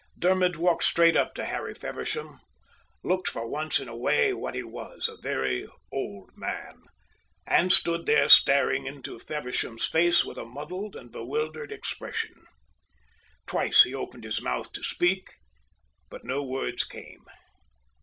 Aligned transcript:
Dermod 0.17 0.55
walked 0.55 0.83
straight 0.83 1.15
up 1.15 1.35
to 1.35 1.45
Harry 1.45 1.75
Feversham, 1.75 2.39
looking 3.03 3.31
for 3.31 3.47
once 3.47 3.79
in 3.79 3.87
a 3.87 3.95
way 3.95 4.33
what 4.33 4.55
he 4.55 4.63
was, 4.63 5.07
a 5.07 5.15
very 5.21 5.67
old 5.91 6.31
man, 6.35 6.81
and 7.45 7.71
stood 7.71 8.07
there 8.07 8.27
staring 8.27 8.87
into 8.87 9.19
Feversham's 9.19 9.85
face 9.85 10.25
with 10.25 10.39
a 10.39 10.43
muddled 10.43 10.95
and 10.95 11.11
bewildered 11.11 11.71
expression. 11.71 12.47
Twice 13.45 13.83
he 13.83 13.93
opened 13.93 14.23
his 14.23 14.41
mouth 14.41 14.71
to 14.73 14.83
speak, 14.83 15.35
but 16.09 16.23
no 16.25 16.41
words 16.41 16.83
came. 16.83 17.23